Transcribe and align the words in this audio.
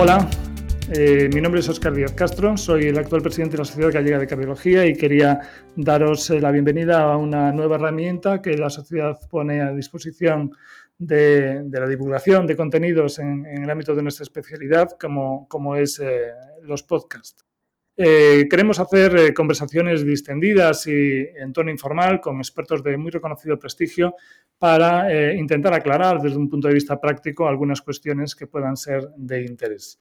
Hola, 0.00 0.30
eh, 0.92 1.28
mi 1.34 1.40
nombre 1.40 1.58
es 1.58 1.68
Oscar 1.68 1.92
Díaz 1.92 2.12
Castro, 2.12 2.56
soy 2.56 2.84
el 2.84 2.98
actual 2.98 3.20
presidente 3.20 3.56
de 3.56 3.58
la 3.58 3.64
Sociedad 3.64 3.90
Gallega 3.90 4.20
de 4.20 4.28
Cardiología 4.28 4.86
y 4.86 4.94
quería 4.94 5.40
daros 5.74 6.30
eh, 6.30 6.40
la 6.40 6.52
bienvenida 6.52 7.02
a 7.02 7.16
una 7.16 7.50
nueva 7.50 7.74
herramienta 7.74 8.40
que 8.40 8.56
la 8.56 8.70
sociedad 8.70 9.18
pone 9.28 9.60
a 9.60 9.72
disposición 9.72 10.52
de, 10.96 11.64
la 11.68 11.88
divulgación 11.88 12.46
de 12.46 12.54
contenidos 12.54 13.18
en, 13.18 13.44
el 13.44 13.68
ámbito 13.68 13.96
de 13.96 14.02
nuestra 14.04 14.22
especialidad, 14.22 14.90
como, 15.00 15.48
como 15.48 15.74
es 15.74 15.98
eh, 15.98 16.30
los 16.62 16.84
podcasts. 16.84 17.44
queremos 17.96 18.78
hacer 18.78 19.34
conversaciones 19.34 20.04
distendidas 20.04 20.86
y 20.86 21.26
en 21.42 21.52
tono 21.52 21.72
informal 21.72 22.20
con 22.20 22.36
expertos 22.38 22.84
de 22.84 22.96
muy 22.96 23.10
reconocido 23.10 23.58
prestigio 23.58 24.14
para 24.58 25.34
intentar 25.34 25.72
aclarar 25.72 26.20
desde 26.20 26.36
un 26.36 26.48
punto 26.48 26.68
de 26.68 26.74
vista 26.74 27.00
práctico 27.00 27.46
algunas 27.46 27.80
cuestiones 27.80 28.34
que 28.34 28.46
puedan 28.46 28.76
ser 28.76 29.08
de 29.16 29.44
interés. 29.44 30.00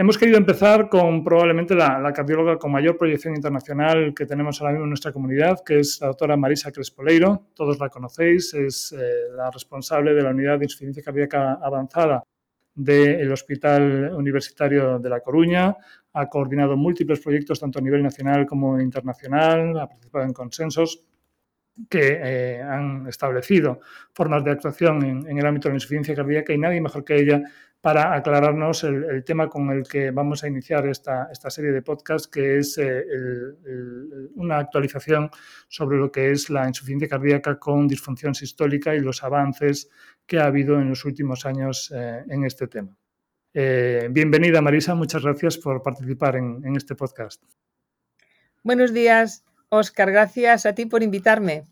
Hemos 0.00 0.16
querido 0.16 0.38
empezar 0.38 0.88
con 0.88 1.22
probablemente 1.22 1.74
la, 1.74 2.10
cardióloga 2.14 2.56
con 2.56 2.72
mayor 2.72 2.96
proyección 2.96 3.36
internacional 3.36 4.14
que 4.14 4.24
tenemos 4.24 4.58
ahora 4.58 4.72
mismo 4.72 4.84
en 4.84 4.90
nuestra 4.90 5.12
comunidad, 5.12 5.58
que 5.62 5.80
es 5.80 5.98
la 6.00 6.06
doctora 6.06 6.38
Marisa 6.38 6.72
Crespoleiro. 6.72 7.48
Todos 7.54 7.78
la 7.78 7.90
conocéis, 7.90 8.54
es 8.54 8.92
eh, 8.92 9.28
la 9.36 9.50
responsable 9.50 10.14
de 10.14 10.22
la 10.22 10.30
unidad 10.30 10.58
de 10.58 10.64
insuficiencia 10.64 11.02
cardíaca 11.02 11.58
avanzada 11.62 12.22
del 12.74 13.30
Hospital 13.30 14.14
Universitario 14.14 14.98
de 14.98 15.10
La 15.10 15.20
Coruña. 15.20 15.76
Ha 16.14 16.30
coordinado 16.30 16.78
múltiples 16.78 17.20
proyectos 17.20 17.60
tanto 17.60 17.78
a 17.78 17.82
nivel 17.82 18.02
nacional 18.02 18.46
como 18.46 18.80
internacional, 18.80 19.78
ha 19.78 19.86
participado 19.86 20.24
en 20.24 20.32
consensos 20.32 21.04
que 21.88 22.18
eh, 22.22 22.62
han 22.62 23.06
establecido 23.06 23.80
formas 24.12 24.44
de 24.44 24.50
actuación 24.50 25.26
en, 25.26 25.38
el 25.38 25.46
ámbito 25.46 25.68
de 25.68 25.72
la 25.72 25.76
insuficiencia 25.76 26.14
cardíaca 26.14 26.52
y 26.52 26.58
nadie 26.58 26.80
mejor 26.80 27.04
que 27.04 27.16
ella 27.16 27.42
para 27.80 28.14
aclararnos 28.14 28.84
el, 28.84 29.24
tema 29.24 29.48
con 29.48 29.70
el 29.70 29.88
que 29.88 30.10
vamos 30.10 30.44
a 30.44 30.48
iniciar 30.48 30.86
esta, 30.86 31.28
esta 31.32 31.48
serie 31.48 31.72
de 31.72 31.80
podcasts, 31.80 32.28
que 32.28 32.58
es 32.58 32.76
eh, 32.76 33.02
una 34.34 34.58
actualización 34.58 35.30
sobre 35.66 35.96
lo 35.96 36.12
que 36.12 36.30
es 36.30 36.50
la 36.50 36.68
insuficiencia 36.68 37.08
cardíaca 37.08 37.58
con 37.58 37.88
disfunción 37.88 38.34
sistólica 38.34 38.94
y 38.94 39.00
los 39.00 39.22
avances 39.24 39.88
que 40.26 40.38
ha 40.38 40.44
habido 40.44 40.78
en 40.78 40.90
los 40.90 41.06
últimos 41.06 41.46
años 41.46 41.90
eh, 41.94 42.22
en 42.28 42.44
este 42.44 42.66
tema. 42.66 42.94
Bienvenida, 43.52 44.60
Marisa. 44.60 44.94
Muchas 44.94 45.22
gracias 45.22 45.58
por 45.58 45.82
participar 45.82 46.36
en 46.36 46.76
este 46.76 46.94
podcast. 46.94 47.42
Buenos 48.62 48.92
días, 48.92 49.42
Oscar. 49.70 50.10
Gracias 50.10 50.66
a 50.66 50.74
ti 50.74 50.84
por 50.84 51.02
invitarme. 51.02 51.69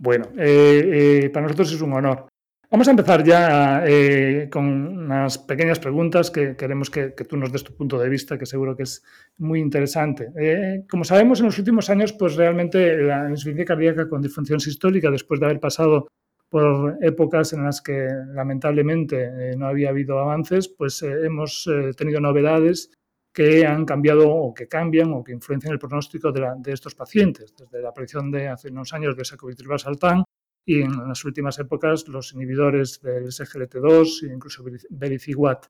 Bueno, 0.00 0.24
para 0.34 1.42
nosotros 1.42 1.72
es 1.72 1.80
un 1.82 1.92
honor. 1.92 2.30
Vamos 2.72 2.86
a 2.86 2.92
empezar 2.92 3.24
ya 3.24 3.82
eh, 3.84 4.48
con 4.48 4.64
unas 4.64 5.38
pequeñas 5.38 5.80
preguntas 5.80 6.30
que 6.30 6.54
queremos 6.54 6.88
que, 6.88 7.10
tú 7.28 7.36
nos 7.36 7.50
des 7.50 7.64
tu 7.64 7.74
punto 7.74 7.98
de 7.98 8.08
vista, 8.08 8.38
que 8.38 8.46
seguro 8.46 8.76
que 8.76 8.84
es 8.84 9.02
muy 9.38 9.58
interesante. 9.58 10.30
Eh, 10.38 10.84
como 10.88 11.02
sabemos, 11.02 11.40
en 11.40 11.46
los 11.46 11.58
últimos 11.58 11.90
años, 11.90 12.12
pues 12.12 12.36
realmente 12.36 12.96
la 12.96 13.28
insuficiencia 13.28 13.64
cardíaca 13.64 14.08
con 14.08 14.22
disfunción 14.22 14.60
sistólica, 14.60 15.10
después 15.10 15.40
de 15.40 15.46
haber 15.46 15.58
pasado 15.58 16.06
por 16.48 16.96
épocas 17.02 17.52
en 17.54 17.64
las 17.64 17.82
que 17.82 18.06
lamentablemente 18.34 19.16
eh, 19.24 19.56
no 19.56 19.66
había 19.66 19.88
habido 19.88 20.20
avances, 20.20 20.68
pues 20.68 21.02
hemos 21.02 21.68
tenido 21.96 22.20
novedades 22.20 22.92
que 23.32 23.64
han 23.66 23.84
cambiado 23.84 24.28
o 24.28 24.52
que 24.52 24.66
cambian 24.66 25.12
o 25.12 25.22
que 25.22 25.32
influencian 25.32 25.72
el 25.72 25.78
pronóstico 25.78 26.32
de, 26.32 26.72
estos 26.72 26.94
pacientes. 26.94 27.54
Desde 27.56 27.80
la 27.80 27.90
aparición 27.90 28.30
de 28.30 28.48
hace 28.48 28.68
unos 28.68 28.92
años 28.92 29.16
de 29.16 29.24
sacubitril/valsartán, 29.24 30.24
y 30.64 30.82
en 30.82 31.08
las 31.08 31.24
últimas 31.24 31.58
épocas 31.58 32.06
los 32.08 32.32
inhibidores 32.34 33.00
del 33.00 33.26
SGLT2 33.26 34.28
e 34.28 34.32
incluso 34.32 34.64
Vericiguat. 34.90 35.66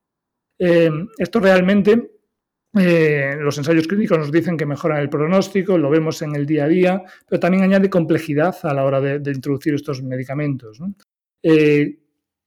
Eh, 0.59 0.91
esto 1.17 1.41
realmente, 1.41 2.21
eh, 2.79 3.37
los 3.39 3.57
ensayos 3.57 3.87
clínicos 3.87 4.19
nos 4.19 4.33
dicen 4.33 4.57
que 4.57 4.67
mejoran 4.67 5.01
el 5.01 5.09
pronóstico, 5.09 5.79
lo 5.79 5.91
vemos 5.91 6.21
en 6.23 6.35
el 6.35 6.45
día 6.45 6.65
a 6.65 6.69
día, 6.69 7.03
pero 7.27 7.41
también 7.41 7.63
añade 7.63 7.89
complejidad 7.89 8.57
a 8.63 8.75
la 8.75 8.85
hora 8.85 9.01
de, 9.01 9.33
introducir 9.33 9.75
estos 9.75 10.03
medicamentos. 10.03 10.81
Eh, 11.43 11.99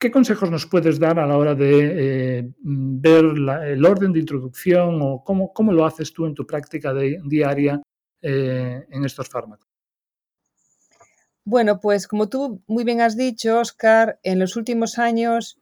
¿Qué 0.03 0.11
consejos 0.11 0.51
nos 0.51 0.65
puedes 0.65 0.99
dar 0.99 1.17
a 1.17 1.25
la 1.25 1.37
hora 1.37 1.55
de 1.55 2.51
ver 2.61 3.23
el 3.23 3.85
orden 3.85 4.11
de 4.11 4.19
introducción 4.19 4.99
o 5.01 5.23
cómo, 5.23 5.53
cómo, 5.53 5.71
lo 5.71 5.85
haces 5.85 6.11
tú 6.11 6.25
en 6.25 6.33
tu 6.33 6.45
práctica 6.45 6.93
diaria 6.93 7.81
en 8.21 9.05
estos 9.05 9.29
fármacos? 9.29 9.69
Bueno, 11.45 11.79
pues 11.79 12.09
como 12.09 12.27
tú 12.27 12.61
muy 12.67 12.83
bien 12.83 12.99
has 12.99 13.15
dicho, 13.15 13.61
Oscar, 13.61 14.19
en 14.23 14.39
los 14.39 14.57
últimos 14.57 14.99
años, 14.99 15.57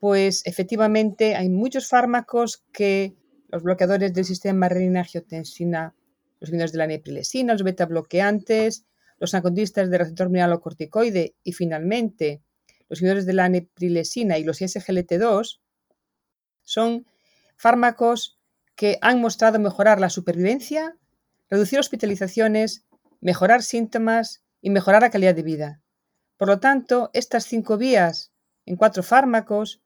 pues 0.00 0.44
efectivamente 0.46 1.36
hay 1.36 1.48
muchos 1.48 1.86
fármacos 1.88 2.64
que 2.72 3.14
los 3.50 3.62
bloqueadores 3.62 4.12
del 4.12 4.24
sistema 4.24 4.68
renina-angiotensina, 4.68 5.94
los 6.40 6.48
inhibidores 6.48 6.72
de 6.72 6.78
la 6.78 6.88
neprilesina, 6.88 7.52
los 7.52 7.62
beta 7.62 7.86
bloqueantes, 7.86 8.84
los 9.20 9.32
ancotistas 9.32 9.88
de 9.90 9.98
receptor 9.98 10.28
mineralocorticoide 10.28 11.36
y 11.44 11.52
finalmente 11.52 12.42
los 12.90 13.00
inhibidores 13.00 13.24
de 13.24 13.32
la 13.32 13.48
neprilesina 13.48 14.36
y 14.36 14.44
los 14.44 14.60
SGLT2 14.60 15.60
son 16.62 17.06
fármacos 17.56 18.38
que 18.74 18.98
han 19.00 19.20
mostrado 19.20 19.58
mejorar 19.58 20.00
la 20.00 20.10
supervivencia, 20.10 20.96
reducir 21.48 21.78
hospitalizaciones, 21.78 22.84
mejorar 23.20 23.62
síntomas 23.62 24.42
y 24.60 24.70
mejorar 24.70 25.02
la 25.02 25.10
calidad 25.10 25.34
de 25.34 25.42
vida. 25.42 25.82
Por 26.36 26.48
lo 26.48 26.58
tanto, 26.58 27.10
estas 27.12 27.44
cinco 27.44 27.76
vías 27.76 28.32
en 28.66 28.76
cuatro 28.76 29.02
fármacos 29.02 29.82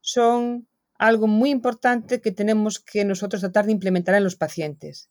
son 0.00 0.68
algo 0.98 1.26
muy 1.26 1.50
importante 1.50 2.20
que 2.20 2.32
tenemos 2.32 2.80
que 2.80 3.04
nosotros 3.04 3.40
tratar 3.40 3.66
de 3.66 3.72
implementar 3.72 4.14
en 4.14 4.24
los 4.24 4.36
pacientes. 4.36 5.10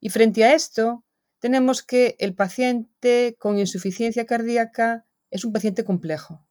Y 0.00 0.10
frente 0.10 0.44
a 0.44 0.54
esto, 0.54 1.04
tenemos 1.38 1.82
que 1.82 2.16
el 2.18 2.34
paciente 2.34 3.36
con 3.38 3.58
insuficiencia 3.58 4.26
cardíaca 4.26 5.06
es 5.30 5.44
un 5.44 5.52
paciente 5.52 5.84
complejo. 5.84 6.47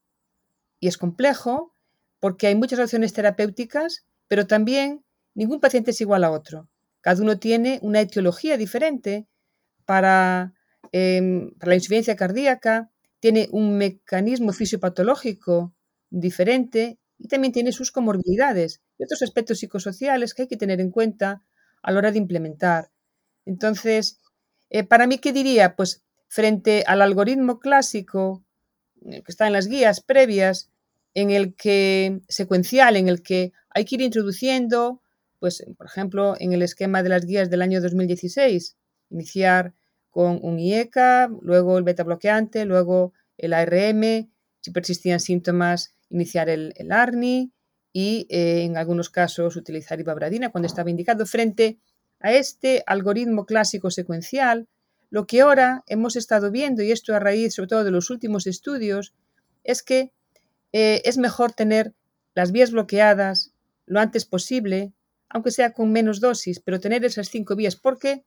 Y 0.80 0.88
es 0.88 0.96
complejo 0.98 1.74
porque 2.20 2.46
hay 2.48 2.54
muchas 2.54 2.78
opciones 2.80 3.12
terapéuticas, 3.12 4.06
pero 4.28 4.46
también 4.46 5.04
ningún 5.34 5.60
paciente 5.60 5.92
es 5.92 6.00
igual 6.00 6.24
a 6.24 6.30
otro. 6.30 6.68
Cada 7.00 7.22
uno 7.22 7.38
tiene 7.38 7.78
una 7.82 8.00
etiología 8.00 8.56
diferente 8.56 9.26
para 9.84 10.54
Em, 10.92 11.50
para 11.58 11.70
la 11.70 11.74
insuficiencia 11.76 12.16
cardíaca, 12.16 12.90
tiene 13.20 13.48
un 13.52 13.76
mecanismo 13.76 14.52
fisiopatológico 14.52 15.74
diferente 16.10 16.98
y 17.18 17.28
también 17.28 17.52
tiene 17.52 17.72
sus 17.72 17.90
comorbilidades 17.90 18.80
y 18.96 19.04
otros 19.04 19.22
aspectos 19.22 19.58
psicosociales 19.58 20.34
que 20.34 20.42
hay 20.42 20.48
que 20.48 20.56
tener 20.56 20.80
en 20.80 20.90
cuenta 20.90 21.42
a 21.82 21.92
la 21.92 21.98
hora 21.98 22.12
de 22.12 22.18
implementar. 22.18 22.90
Entonces, 23.44 24.20
eh, 24.70 24.84
para 24.84 25.06
mí, 25.06 25.18
¿qué 25.18 25.32
diría? 25.32 25.76
Pues 25.76 26.04
frente 26.28 26.84
al 26.86 27.02
algoritmo 27.02 27.58
clásico 27.58 28.44
que 29.04 29.22
está 29.26 29.46
en 29.46 29.52
las 29.52 29.66
guías 29.66 30.00
previas, 30.00 30.70
en 31.14 31.30
el 31.30 31.54
que 31.54 32.20
secuencial, 32.28 32.96
en 32.96 33.08
el 33.08 33.22
que 33.22 33.52
hay 33.70 33.84
que 33.84 33.96
ir 33.96 34.02
introduciendo, 34.02 35.02
pues, 35.38 35.64
por 35.76 35.86
ejemplo, 35.86 36.34
en 36.38 36.52
el 36.52 36.62
esquema 36.62 37.02
de 37.02 37.08
las 37.08 37.24
guías 37.24 37.50
del 37.50 37.62
año 37.62 37.80
2016, 37.80 38.76
iniciar 39.10 39.74
con 40.10 40.40
un 40.42 40.58
IECA, 40.58 41.30
luego 41.42 41.78
el 41.78 41.84
beta 41.84 42.02
bloqueante, 42.02 42.64
luego 42.64 43.12
el 43.36 43.52
ARM, 43.52 44.30
si 44.60 44.70
persistían 44.72 45.20
síntomas, 45.20 45.94
iniciar 46.10 46.48
el, 46.48 46.74
ARNI 46.90 47.52
y 47.92 48.26
eh, 48.30 48.64
en 48.64 48.76
algunos 48.76 49.10
casos 49.10 49.56
utilizar 49.56 50.00
ibabradina 50.00 50.50
cuando 50.50 50.66
estaba 50.66 50.90
indicado. 50.90 51.26
Frente 51.26 51.78
a 52.20 52.32
este 52.32 52.82
algoritmo 52.86 53.46
clásico 53.46 53.90
secuencial, 53.90 54.68
lo 55.10 55.26
que 55.26 55.40
ahora 55.40 55.84
hemos 55.86 56.16
estado 56.16 56.50
viendo, 56.50 56.82
y 56.82 56.92
esto 56.92 57.14
a 57.14 57.18
raíz 57.18 57.54
sobre 57.54 57.68
todo 57.68 57.84
de 57.84 57.90
los 57.90 58.10
últimos 58.10 58.46
estudios, 58.46 59.14
es 59.64 59.82
que 59.82 60.12
eh, 60.72 61.02
es 61.04 61.18
mejor 61.18 61.52
tener 61.52 61.94
las 62.34 62.52
vías 62.52 62.70
bloqueadas 62.70 63.52
lo 63.86 64.00
antes 64.00 64.26
posible, 64.26 64.92
aunque 65.28 65.50
sea 65.50 65.72
con 65.72 65.92
menos 65.92 66.20
dosis, 66.20 66.60
pero 66.60 66.80
tener 66.80 67.04
esas 67.04 67.28
cinco 67.28 67.56
vías, 67.56 67.76
porque 67.76 68.24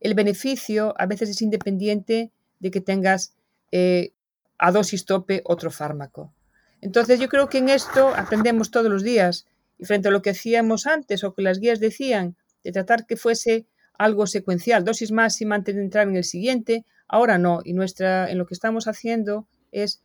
el 0.00 0.14
beneficio 0.14 0.94
a 0.98 1.06
veces 1.06 1.30
es 1.30 1.42
independiente 1.42 2.32
de 2.58 2.70
que 2.70 2.80
tengas 2.80 3.34
eh, 3.70 4.12
a 4.58 4.72
dosis 4.72 5.04
tope 5.04 5.42
otro 5.44 5.70
fármaco. 5.70 6.32
Entonces 6.80 7.18
yo 7.20 7.28
creo 7.28 7.48
que 7.48 7.58
en 7.58 7.68
esto 7.68 8.08
aprendemos 8.14 8.70
todos 8.70 8.90
los 8.90 9.02
días 9.02 9.46
y 9.78 9.84
frente 9.84 10.08
a 10.08 10.10
lo 10.10 10.22
que 10.22 10.30
hacíamos 10.30 10.86
antes 10.86 11.24
o 11.24 11.34
que 11.34 11.42
las 11.42 11.58
guías 11.58 11.80
decían 11.80 12.36
de 12.62 12.72
tratar 12.72 13.06
que 13.06 13.16
fuese 13.16 13.66
algo 13.98 14.26
secuencial, 14.26 14.84
dosis 14.84 15.12
máxima 15.12 15.54
antes 15.54 15.74
de 15.74 15.82
entrar 15.82 16.08
en 16.08 16.16
el 16.16 16.24
siguiente, 16.24 16.84
ahora 17.08 17.38
no. 17.38 17.60
Y 17.64 17.72
nuestra, 17.72 18.30
en 18.30 18.38
lo 18.38 18.46
que 18.46 18.54
estamos 18.54 18.88
haciendo 18.88 19.46
es 19.72 20.02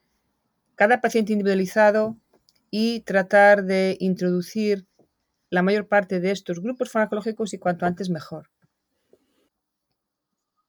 cada 0.75 1.01
paciente 1.01 1.33
individualizado 1.33 2.17
y 2.71 3.01
tratar 3.01 3.63
de 3.63 3.97
introducir 3.99 4.85
la 5.49 5.61
mayor 5.61 5.87
parte 5.87 6.19
de 6.19 6.31
estos 6.31 6.61
grupos 6.61 6.91
farmacológicos 6.91 7.53
y 7.53 7.57
cuanto 7.57 7.85
antes 7.85 8.09
mejor. 8.09 8.49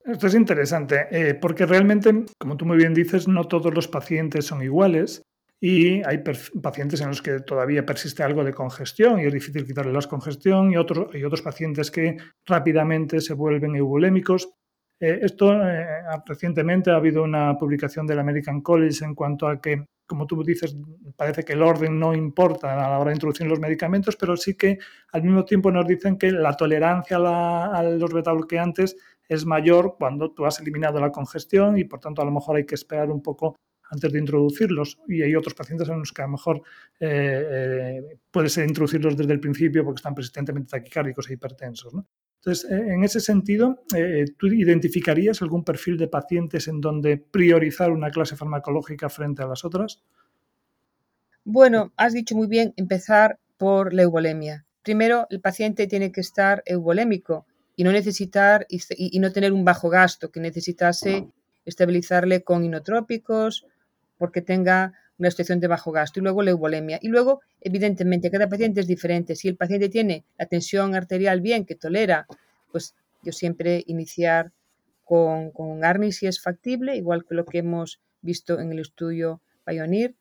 Esto 0.04 0.26
es 0.26 0.34
interesante, 0.34 1.06
eh, 1.10 1.34
porque 1.34 1.66
realmente, 1.66 2.24
como 2.38 2.56
tú 2.56 2.64
muy 2.64 2.78
bien 2.78 2.94
dices, 2.94 3.28
no 3.28 3.46
todos 3.46 3.74
los 3.74 3.86
pacientes 3.86 4.46
son 4.46 4.62
iguales 4.62 5.22
y 5.60 6.02
hay 6.04 6.22
pacientes 6.62 7.02
en 7.02 7.08
los 7.08 7.20
que 7.20 7.40
todavía 7.40 7.84
persiste 7.84 8.22
algo 8.22 8.42
de 8.42 8.54
congestión 8.54 9.20
y 9.20 9.26
es 9.26 9.32
difícil 9.32 9.66
quitarle 9.66 9.92
la 9.92 10.00
congestión 10.00 10.72
y 10.72 10.78
otros, 10.78 11.14
y 11.14 11.22
otros 11.22 11.42
pacientes 11.42 11.90
que 11.90 12.16
rápidamente 12.46 13.20
se 13.20 13.34
vuelven 13.34 13.76
eubulémicos. 13.76 14.54
Eh, 14.98 15.18
esto 15.22 15.52
eh, 15.52 15.86
recientemente 16.24 16.90
ha 16.90 16.96
habido 16.96 17.22
una 17.22 17.58
publicación 17.58 18.06
del 18.06 18.20
American 18.20 18.62
College 18.62 19.04
en 19.04 19.14
cuanto 19.14 19.48
a 19.48 19.60
que, 19.60 19.84
como 20.06 20.26
tú 20.26 20.42
dices, 20.42 20.74
parece 21.14 21.44
que 21.44 21.52
el 21.52 21.62
orden 21.62 21.98
no 21.98 22.14
importa 22.14 22.72
a 22.72 22.90
la 22.90 22.98
hora 22.98 23.10
de 23.10 23.16
introducir 23.16 23.46
los 23.46 23.60
medicamentos, 23.60 24.16
pero 24.16 24.38
sí 24.38 24.56
que 24.56 24.78
al 25.12 25.22
mismo 25.22 25.44
tiempo 25.44 25.70
nos 25.70 25.86
dicen 25.86 26.16
que 26.16 26.32
la 26.32 26.56
tolerancia 26.56 27.18
a, 27.18 27.76
a 27.76 27.82
los 27.82 28.10
es 29.28 29.46
mayor 29.46 29.96
cuando 29.98 30.32
tú 30.32 30.44
has 30.46 30.58
eliminado 30.58 30.98
la 31.00 31.12
congestión 31.12 31.78
y 31.78 31.84
por 31.84 32.00
tanto 32.00 32.22
a 32.22 32.24
lo 32.24 32.32
mejor 32.32 32.56
hay 32.56 32.66
que 32.66 32.74
esperar 32.74 33.10
un 33.10 33.22
poco 33.22 33.56
antes 33.90 34.12
de 34.12 34.18
introducirlos. 34.18 34.98
Y 35.08 35.22
hay 35.22 35.34
otros 35.34 35.54
pacientes 35.54 35.88
en 35.88 35.98
los 35.98 36.12
que 36.12 36.22
a 36.22 36.26
lo 36.26 36.32
mejor 36.32 36.62
eh, 36.98 37.46
eh, 37.50 38.18
puede 38.30 38.48
introducirlos 38.64 39.16
desde 39.16 39.32
el 39.32 39.40
principio 39.40 39.84
porque 39.84 39.98
están 39.98 40.14
persistentemente 40.14 40.70
taquicárdicos 40.70 41.28
e 41.28 41.34
hipertensos. 41.34 41.92
Entonces, 42.36 42.70
eh, 42.70 42.94
en 42.94 43.04
ese 43.04 43.20
sentido, 43.20 43.84
¿tú 44.38 44.46
identificarías 44.46 45.42
algún 45.42 45.64
perfil 45.64 45.98
de 45.98 46.08
pacientes 46.08 46.68
en 46.68 46.80
donde 46.80 47.18
priorizar 47.18 47.90
una 47.90 48.10
clase 48.10 48.36
farmacológica 48.36 49.08
frente 49.08 49.42
a 49.42 49.46
las 49.46 49.64
otras? 49.64 50.02
Bueno, 51.44 51.92
has 51.96 52.12
dicho 52.12 52.36
muy 52.36 52.46
bien 52.46 52.72
empezar 52.76 53.38
por 53.56 53.92
la 53.92 54.02
eubolemia. 54.02 54.64
Primero, 54.82 55.26
el 55.30 55.40
paciente 55.40 55.86
tiene 55.86 56.12
que 56.12 56.20
estar 56.22 56.62
eubolémico 56.64 57.46
y 57.76 57.84
no 57.84 57.92
necesitar 57.92 58.66
y, 58.68 59.18
no 59.20 59.32
tener 59.32 59.52
un 59.52 59.64
bajo 59.64 59.88
gasto 59.88 60.30
que 60.30 60.40
necesitase 60.40 61.28
estabilizarle 61.64 62.42
con 62.42 62.64
inotrópicos 62.64 63.66
porque 64.20 64.42
tenga 64.42 64.92
una 65.18 65.30
situación 65.30 65.60
de 65.60 65.66
bajo 65.66 65.92
gasto 65.92 66.20
y 66.20 66.22
luego 66.22 66.42
la. 66.42 66.98
Y 67.00 67.08
luego, 67.08 67.40
evidentemente, 67.62 68.30
cada 68.30 68.50
paciente 68.50 68.80
es 68.80 68.86
diferente. 68.86 69.34
Si 69.34 69.48
el 69.48 69.56
paciente 69.56 69.88
tiene 69.88 70.26
la 70.38 70.44
tensión 70.44 70.94
arterial 70.94 71.40
bien, 71.40 71.64
que 71.64 71.74
tolera, 71.74 72.26
pues 72.70 72.94
yo 73.22 73.32
siempre 73.32 73.82
iniciar 73.86 74.52
con, 75.04 75.52
con 75.52 75.82
ARNI 75.82 76.12
si 76.12 76.26
es 76.26 76.42
factible, 76.42 76.96
igual 76.96 77.24
que 77.24 77.34
lo 77.34 77.46
que 77.46 77.58
hemos 77.58 78.02
visto 78.20 78.60
en 78.60 78.72
el 78.72 78.78
estudio 78.80 79.40
Pioneer. 79.64 80.14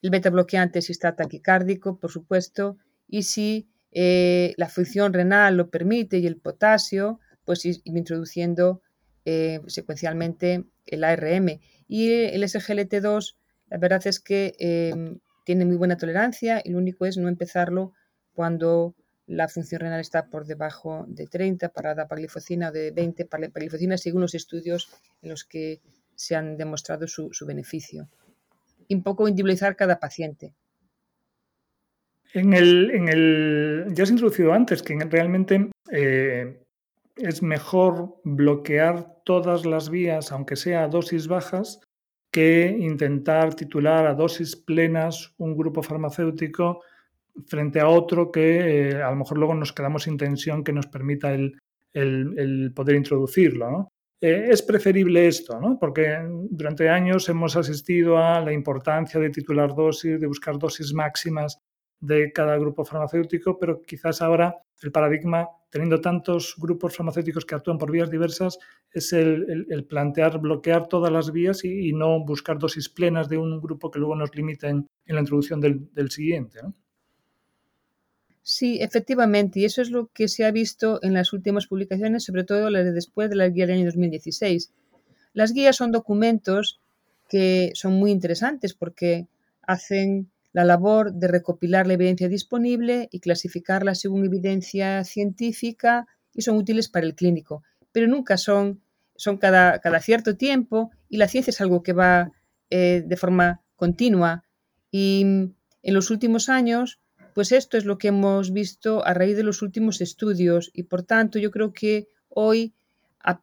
El 0.00 0.10
beta 0.10 0.30
bloqueante 0.30 0.80
si 0.80 0.92
está 0.92 1.16
taquicárdico, 1.16 1.98
por 1.98 2.12
supuesto, 2.12 2.76
y 3.08 3.24
si 3.24 3.68
eh, 3.90 4.54
la 4.58 4.68
función 4.68 5.12
renal 5.12 5.56
lo 5.56 5.70
permite 5.70 6.18
y 6.18 6.26
el 6.28 6.36
potasio, 6.36 7.18
pues 7.44 7.64
ir 7.64 7.80
introduciendo 7.84 8.80
eh, 9.24 9.60
secuencialmente 9.66 10.64
el 10.86 11.02
ARM. 11.02 11.58
Y 11.88 12.10
el 12.12 12.42
SGLT2, 12.42 13.34
la 13.70 13.78
verdad 13.78 14.06
es 14.06 14.20
que 14.20 14.54
em, 14.58 15.18
tiene 15.44 15.64
muy 15.64 15.76
buena 15.76 15.96
tolerancia 15.96 16.62
y 16.64 16.70
lo 16.70 16.78
único 16.78 17.06
es 17.06 17.16
no 17.16 17.28
empezarlo 17.28 17.92
cuando 18.32 18.94
la 19.26 19.48
función 19.48 19.80
renal 19.80 20.00
está 20.00 20.26
por 20.26 20.46
debajo 20.46 21.04
de 21.08 21.26
30 21.26 21.70
para 21.70 21.94
la 21.94 22.08
paglifocina 22.08 22.68
o 22.68 22.72
de 22.72 22.90
20 22.90 23.24
para 23.26 23.44
la 23.44 23.50
paglifocina, 23.50 23.96
según 23.96 24.22
los 24.22 24.34
estudios 24.34 24.90
en 25.22 25.30
los 25.30 25.44
que 25.44 25.80
se 26.14 26.36
han 26.36 26.56
demostrado 26.56 27.06
su, 27.06 27.30
beneficio. 27.46 28.08
Y 28.86 28.94
un 28.94 29.02
poco 29.02 29.28
individualizar 29.28 29.76
cada 29.76 29.98
paciente. 29.98 30.52
En 32.34 32.52
el, 32.52 32.90
en 32.90 33.08
el, 33.08 33.86
ya 33.94 34.02
has 34.02 34.10
introducido 34.10 34.52
antes 34.52 34.82
que 34.82 34.98
realmente 34.98 35.70
eh, 35.90 36.63
es 37.16 37.42
mejor 37.42 38.16
bloquear 38.24 39.22
todas 39.24 39.64
las 39.64 39.90
vías, 39.90 40.32
aunque 40.32 40.56
sea 40.56 40.84
a 40.84 40.88
dosis 40.88 41.28
bajas, 41.28 41.80
que 42.30 42.76
intentar 42.78 43.54
titular 43.54 44.06
a 44.06 44.14
dosis 44.14 44.56
plenas 44.56 45.32
un 45.38 45.56
grupo 45.56 45.82
farmacéutico 45.82 46.80
frente 47.46 47.80
a 47.80 47.88
otro 47.88 48.32
que 48.32 48.90
eh, 48.90 49.02
a 49.02 49.10
lo 49.10 49.16
mejor 49.16 49.38
luego 49.38 49.54
nos 49.54 49.72
quedamos 49.72 50.04
sin 50.04 50.16
tensión 50.16 50.64
que 50.64 50.72
nos 50.72 50.86
permita 50.86 51.32
el, 51.32 52.72
poder 52.74 52.96
introducirlo. 52.96 53.88
Eh, 54.20 54.48
es 54.50 54.62
preferible 54.62 55.28
esto, 55.28 55.60
¿no? 55.60 55.78
porque 55.78 56.18
durante 56.50 56.88
años 56.88 57.28
hemos 57.28 57.56
asistido 57.56 58.18
a 58.18 58.40
la 58.40 58.52
importancia 58.52 59.20
de 59.20 59.30
titular 59.30 59.74
dosis, 59.74 60.20
de 60.20 60.26
buscar 60.26 60.58
dosis 60.58 60.92
máximas 60.92 61.60
de 62.04 62.32
cada 62.32 62.56
grupo 62.58 62.84
farmacéutico, 62.84 63.58
pero 63.58 63.80
quizás 63.82 64.20
ahora 64.20 64.56
el 64.82 64.92
paradigma, 64.92 65.48
teniendo 65.70 66.00
tantos 66.00 66.54
grupos 66.58 66.96
farmacéuticos 66.96 67.46
que 67.46 67.54
actúan 67.54 67.78
por 67.78 67.90
vías 67.90 68.10
diversas, 68.10 68.58
es 68.92 69.12
el, 69.12 69.86
plantear 69.88 70.38
bloquear 70.38 70.86
todas 70.88 71.10
las 71.10 71.32
vías 71.32 71.64
y, 71.64 71.92
no 71.92 72.24
buscar 72.24 72.58
dosis 72.58 72.88
plenas 72.88 73.28
de 73.28 73.38
un 73.38 73.60
grupo 73.60 73.90
que 73.90 73.98
luego 73.98 74.14
nos 74.14 74.34
limiten 74.34 74.86
en 75.06 75.14
la 75.14 75.20
introducción 75.20 75.60
del, 75.60 76.10
siguiente. 76.10 76.60
Sí, 78.42 78.78
efectivamente, 78.80 79.60
y 79.60 79.64
eso 79.64 79.80
es 79.80 79.90
lo 79.90 80.08
que 80.08 80.28
se 80.28 80.44
ha 80.44 80.50
visto 80.50 81.00
en 81.02 81.14
las 81.14 81.32
últimas 81.32 81.66
publicaciones, 81.66 82.24
sobre 82.24 82.44
todo 82.44 82.68
las 82.68 82.84
de 82.84 82.92
después 82.92 83.30
de 83.30 83.36
la 83.36 83.48
guía 83.48 83.66
del 83.66 83.78
año 83.78 83.86
2016. 83.86 84.70
Las 85.32 85.54
guías 85.54 85.76
son 85.76 85.92
documentos 85.92 86.80
que 87.28 87.72
son 87.74 87.94
muy 87.94 88.10
interesantes 88.10 88.74
porque 88.74 89.26
hacen 89.62 90.30
la 90.54 90.64
labor 90.64 91.12
de 91.12 91.28
recopilar 91.28 91.86
la 91.86 91.92
evidencia 91.92 92.28
disponible 92.28 93.08
y 93.12 93.20
clasificarla 93.20 93.94
según 93.94 94.24
evidencia 94.24 95.04
científica 95.04 96.06
y 96.32 96.40
son 96.40 96.56
útiles 96.56 96.88
para 96.88 97.04
el 97.04 97.14
clínico, 97.14 97.62
pero 97.92 98.06
nunca 98.06 98.38
son, 98.38 98.80
son 99.14 99.36
cada, 99.36 99.80
cada 99.80 100.00
cierto 100.00 100.38
tiempo 100.38 100.90
y 101.10 101.18
la 101.18 101.28
ciencia 101.28 101.50
es 101.50 101.60
algo 101.60 101.82
que 101.82 101.92
va 101.92 102.32
eh, 102.70 103.04
de 103.06 103.16
forma 103.18 103.60
continua. 103.76 104.44
Y 104.90 105.22
en 105.82 105.94
los 105.94 106.10
últimos 106.10 106.48
años 106.48 107.00
pues 107.34 107.50
esto 107.50 107.76
es 107.76 107.84
lo 107.84 107.98
que 107.98 108.08
hemos 108.08 108.52
visto 108.52 109.04
a 109.04 109.12
raíz 109.12 109.36
de 109.36 109.42
los 109.42 109.60
últimos 109.60 110.00
estudios 110.00 110.70
y 110.72 110.84
por 110.84 111.02
tanto 111.02 111.38
yo 111.38 111.50
creo 111.50 111.72
que 111.72 112.08
hoy 112.28 112.74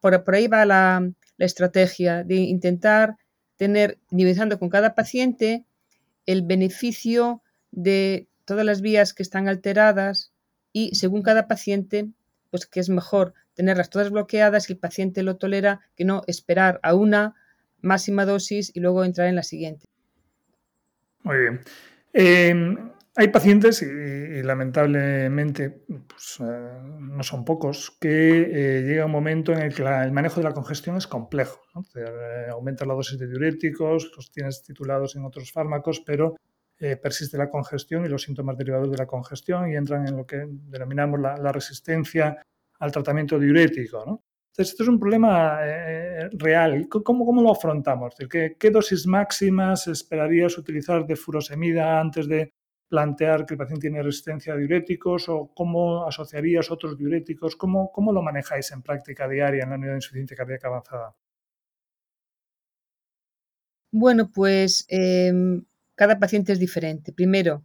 por, 0.00 0.24
por 0.24 0.34
ahí 0.34 0.48
va 0.48 0.64
la, 0.64 1.12
la 1.36 1.46
estrategia 1.46 2.24
de 2.24 2.36
intentar 2.36 3.16
tener, 3.56 3.98
individualizando 4.10 4.58
con 4.58 4.70
cada 4.70 4.94
paciente, 4.94 5.66
el 6.26 6.42
beneficio 6.42 7.42
de 7.70 8.28
todas 8.44 8.64
las 8.64 8.80
vías 8.80 9.14
que 9.14 9.22
están 9.22 9.48
alteradas 9.48 10.32
y 10.72 10.94
según 10.94 11.22
cada 11.22 11.48
paciente, 11.48 12.08
pues 12.50 12.66
que 12.66 12.80
es 12.80 12.88
mejor 12.88 13.34
tenerlas 13.54 13.90
todas 13.90 14.10
bloqueadas 14.10 14.64
si 14.64 14.72
el 14.72 14.78
paciente 14.78 15.22
lo 15.22 15.36
tolera 15.36 15.80
que 15.96 16.04
no 16.04 16.22
esperar 16.26 16.80
a 16.82 16.94
una 16.94 17.34
máxima 17.80 18.24
dosis 18.24 18.70
y 18.74 18.80
luego 18.80 19.04
entrar 19.04 19.28
en 19.28 19.36
la 19.36 19.42
siguiente. 19.42 19.86
Muy 21.22 21.38
bien. 21.38 21.60
Em, 22.12 22.90
hay 23.14 23.28
pacientes, 23.28 23.82
y, 23.82 24.42
lamentablemente 24.42 25.84
pues, 26.08 26.38
eh, 26.40 26.78
no 26.98 27.22
son 27.22 27.44
pocos, 27.44 27.96
que 28.00 28.40
eh, 28.40 28.82
llega 28.82 29.04
un 29.04 29.12
momento 29.12 29.52
en 29.52 29.60
el 29.60 29.74
que 29.74 29.82
el 29.82 30.12
manejo 30.12 30.40
de 30.40 30.44
la 30.44 30.54
congestión 30.54 30.96
es 30.96 31.06
complejo. 31.06 31.60
¿no? 31.74 31.84
Eh, 31.94 32.46
aumenta 32.50 32.86
la 32.86 32.94
dosis 32.94 33.18
de 33.18 33.28
diuréticos, 33.28 34.12
los 34.16 34.30
tienes 34.30 34.62
titulados 34.62 35.14
en 35.16 35.24
otros 35.24 35.52
fármacos, 35.52 36.00
pero 36.00 36.36
persiste 37.00 37.38
la 37.38 37.48
congestión 37.48 38.04
y 38.04 38.08
los 38.08 38.22
síntomas 38.22 38.58
derivados 38.58 38.90
de 38.90 38.96
la 38.96 39.06
congestión 39.06 39.70
y 39.70 39.76
entran 39.76 40.08
en 40.08 40.16
lo 40.16 40.26
que 40.26 40.44
denominamos 40.48 41.20
la, 41.20 41.52
resistencia 41.52 42.44
al 42.80 42.90
tratamiento 42.90 43.38
diurético. 43.38 44.02
¿no? 44.04 44.24
Entonces, 44.48 44.72
esto 44.72 44.82
es 44.82 44.88
un 44.88 44.98
problema 44.98 45.60
real. 46.32 46.88
¿Cómo, 46.88 47.24
¿Cómo, 47.24 47.40
lo 47.40 47.52
afrontamos? 47.52 48.16
¿Qué, 48.28 48.56
¿Qué 48.58 48.70
dosis 48.72 49.06
máximas 49.06 49.86
esperarías 49.86 50.58
utilizar 50.58 51.06
de 51.06 51.14
furosemida 51.14 52.00
antes 52.00 52.26
de 52.26 52.52
plantear 52.92 53.46
que 53.46 53.54
el 53.54 53.58
paciente 53.58 53.88
tiene 53.88 54.02
resistencia 54.02 54.52
a 54.52 54.56
diuréticos 54.58 55.26
o 55.30 55.50
cómo 55.54 56.06
asociarías 56.06 56.70
otros 56.70 56.98
diuréticos? 56.98 57.56
¿Cómo, 57.56 57.90
cómo 57.90 58.12
lo 58.12 58.20
manejáis 58.20 58.70
en 58.70 58.82
práctica 58.82 59.26
diaria 59.26 59.62
en 59.62 59.70
la 59.70 59.76
unidad 59.76 59.92
de 59.92 59.96
insuficiencia 59.96 60.36
cardíaca 60.36 60.68
avanzada? 60.68 61.16
Bueno, 63.90 64.30
pues 64.30 64.84
em, 64.88 65.64
cada 65.94 66.18
paciente 66.18 66.52
es 66.52 66.58
diferente. 66.58 67.14
Primero, 67.14 67.64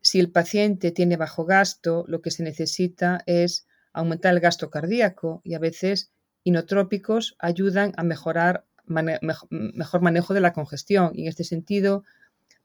si 0.00 0.18
el 0.18 0.32
paciente 0.32 0.90
tiene 0.90 1.16
bajo 1.16 1.44
gasto, 1.44 2.04
lo 2.08 2.20
que 2.20 2.32
se 2.32 2.42
necesita 2.42 3.22
es 3.26 3.68
aumentar 3.92 4.34
el 4.34 4.40
gasto 4.40 4.70
cardíaco 4.70 5.40
y 5.44 5.54
a 5.54 5.60
veces 5.60 6.10
inotrópicos 6.42 7.36
ayudan 7.38 7.92
a 7.96 8.02
mejorar 8.02 8.64
mejor 8.86 10.00
manejo 10.00 10.34
de 10.34 10.40
la 10.40 10.52
congestión. 10.52 11.12
Y 11.14 11.22
en 11.22 11.28
este 11.28 11.44
sentido, 11.44 12.02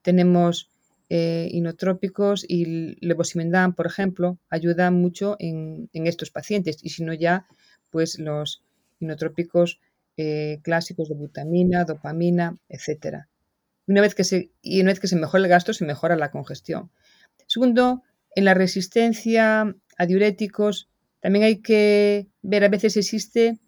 tenemos 0.01 0.72
eh, 1.15 1.47
inotrópicos 1.51 2.43
y 2.47 2.97
levosimendan, 3.05 3.75
por 3.75 3.85
ejemplo, 3.85 4.39
ayudan 4.49 4.95
mucho 4.95 5.35
en, 5.37 5.87
estos 5.93 6.31
pacientes. 6.31 6.79
Y 6.81 6.89
si 6.89 7.03
no 7.03 7.13
ya, 7.13 7.45
pues 7.91 8.17
los 8.17 8.63
inotrópicos 8.99 9.79
eh, 10.17 10.57
clásicos 10.63 11.09
de 11.09 11.13
butamina, 11.13 11.83
dopamina, 11.85 12.57
etc. 12.67 13.27
Una 13.85 14.01
vez 14.01 14.15
que 14.15 14.23
se, 14.23 14.53
y 14.63 14.81
una 14.81 14.89
vez 14.89 14.99
que 14.99 15.07
se 15.07 15.15
mejora 15.15 15.43
el 15.43 15.49
gasto, 15.51 15.71
se 15.71 15.85
mejora 15.85 16.15
la 16.15 16.31
congestión. 16.31 16.89
Segundo, 17.45 18.01
en 18.35 18.45
la 18.45 18.55
resistencia 18.55 19.71
a 19.99 20.05
diuréticos 20.07 20.89
también 21.19 21.45
hay 21.45 21.61
que 21.61 22.25
ver, 22.41 22.63
a 22.63 22.69
veces 22.69 22.97
existe 22.97 23.59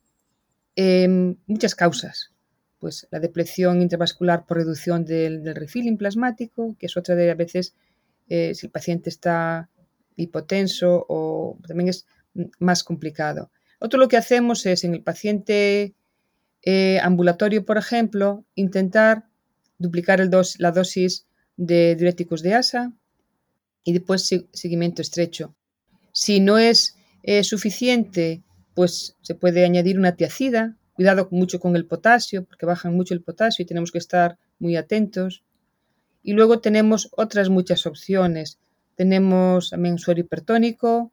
em, 0.75 1.35
muchas 1.45 1.75
causas. 1.75 2.31
Pues 2.85 3.07
la 3.09 3.19
depresión 3.19 3.81
intravascular 3.81 4.45
por 4.45 4.57
reducción 4.57 5.05
del, 5.05 5.41
del 5.41 5.55
refilling 5.55 5.97
plasmático, 5.97 6.75
que 6.77 6.85
es 6.85 6.95
otra 6.95 7.15
de 7.15 7.31
a 7.31 7.33
veces 7.33 7.73
eh, 8.29 8.53
si 8.53 8.67
el 8.67 8.71
paciente 8.71 9.09
está 9.09 9.71
hipotenso 10.15 11.03
o 11.09 11.57
también 11.67 11.89
es 11.89 12.05
más 12.59 12.83
complicado. 12.83 13.49
Otro 13.79 13.99
lo 13.99 14.07
que 14.07 14.17
hacemos 14.17 14.67
es 14.67 14.83
en 14.83 14.93
el 14.93 15.01
paciente 15.01 15.95
eh, 16.61 16.99
ambulatorio, 17.01 17.65
por 17.65 17.79
ejemplo, 17.79 18.45
intentar 18.53 19.29
duplicar 19.79 20.19
la 20.59 20.71
dosis 20.71 21.25
de 21.57 21.95
diuréticos 21.95 22.43
de 22.43 22.53
ASA 22.53 22.93
y 23.83 23.93
después 23.93 24.29
seguimiento 24.53 25.01
estrecho. 25.01 25.55
Si 26.11 26.39
no 26.39 26.59
es 26.59 26.97
eh, 27.23 27.43
suficiente, 27.43 28.43
pues 28.75 29.15
se 29.23 29.33
puede 29.33 29.65
añadir 29.65 29.97
una 29.97 30.15
tiacida. 30.15 30.77
Cuidado 30.95 31.27
mucho 31.31 31.59
con 31.59 31.75
el 31.75 31.85
potasio, 31.85 32.45
porque 32.45 32.65
bajan 32.65 32.95
mucho 32.95 33.13
el 33.13 33.21
potasio 33.21 33.63
y 33.63 33.65
tenemos 33.65 33.91
que 33.91 33.97
estar 33.97 34.37
muy 34.59 34.77
atentos. 34.77 35.43
Y 36.23 36.33
luego 36.33 36.59
tenemos 36.59 37.09
otras 37.11 37.49
muchas 37.49 37.85
opciones. 37.85 38.59
Tenemos 38.95 39.71
también 39.71 39.97
suero 39.97 40.21
hipertónico. 40.21 41.11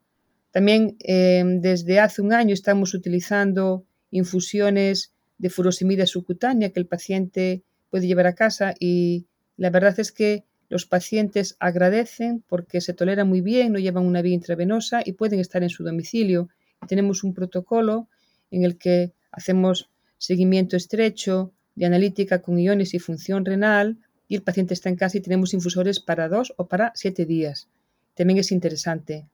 También 0.52 0.96
eh, 1.00 1.42
desde 1.44 1.98
hace 1.98 2.22
un 2.22 2.32
año 2.32 2.54
estamos 2.54 2.94
utilizando 2.94 3.84
infusiones 4.12 5.12
de 5.38 5.50
furosemida 5.50 6.06
subcutánea 6.06 6.70
que 6.70 6.78
el 6.78 6.86
paciente 6.86 7.64
puede 7.90 8.06
llevar 8.06 8.28
a 8.28 8.34
casa 8.34 8.74
y 8.78 9.26
la 9.56 9.70
verdad 9.70 9.98
es 9.98 10.12
que 10.12 10.44
los 10.68 10.86
pacientes 10.86 11.56
agradecen 11.58 12.44
porque 12.48 12.80
se 12.80 12.94
tolera 12.94 13.24
muy 13.24 13.40
bien, 13.40 13.72
no 13.72 13.78
llevan 13.78 14.06
una 14.06 14.22
vía 14.22 14.34
intravenosa 14.34 15.02
y 15.04 15.12
pueden 15.14 15.40
estar 15.40 15.62
en 15.62 15.70
su 15.70 15.82
domicilio. 15.82 16.48
tenemos 16.86 17.24
un 17.24 17.34
protocolo 17.34 18.08
en 18.50 18.64
el 18.64 18.78
que 18.78 19.12
hacemos 19.32 19.90
seguimiento 20.18 20.76
estrecho 20.76 21.52
de 21.74 21.86
analítica 21.86 22.42
con 22.42 22.58
iones 22.58 22.94
y 22.94 22.98
función 22.98 23.44
renal 23.44 23.98
y 24.28 24.36
el 24.36 24.42
paciente 24.42 24.74
está 24.74 24.88
en 24.88 24.96
casa 24.96 25.18
y 25.18 25.20
tenemos 25.20 25.52
infusores 25.54 26.00
para 26.00 26.28
dos 26.28 26.54
o 26.56 26.66
para 26.68 26.92
siete 26.94 27.26
días. 27.26 27.68
También 28.14 28.38
es 28.38 28.52
interesante. 28.52 29.26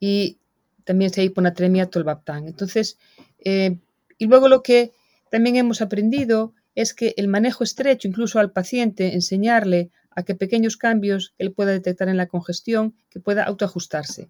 Y 0.00 0.38
también 0.84 1.12
se 1.12 1.22
hiponatremia 1.22 1.86
tolvaptan. 1.86 2.46
Entonces, 2.46 2.98
eh, 3.44 3.78
y 4.18 4.26
luego 4.26 4.48
lo 4.48 4.62
que 4.62 4.92
también 5.30 5.56
hemos 5.56 5.80
aprendido 5.82 6.54
es 6.74 6.94
que 6.94 7.14
el 7.16 7.28
manejo 7.28 7.64
estrecho, 7.64 8.08
incluso 8.08 8.38
al 8.38 8.52
paciente, 8.52 9.14
enseñarle 9.14 9.90
a 10.10 10.22
que 10.22 10.34
pequeños 10.34 10.76
cambios 10.76 11.34
él 11.38 11.52
pueda 11.52 11.72
detectar 11.72 12.08
en 12.08 12.16
la 12.16 12.26
congestión, 12.26 12.94
que 13.10 13.20
pueda 13.20 13.44
autoajustarse. 13.44 14.28